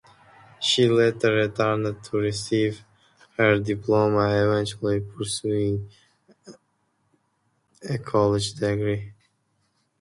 She 0.59 0.89
later 0.89 1.31
returned 1.31 2.03
to 2.05 2.17
receive 2.17 2.83
her 3.37 3.59
diploma, 3.59 4.29
eventually 4.43 4.99
pursuing 4.99 5.91
a 7.87 7.99
college 7.99 8.55
degree. 8.55 9.13